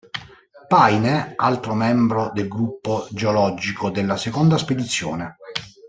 [0.67, 5.37] Paine, altro membro del gruppo geologico della seconda spedizione.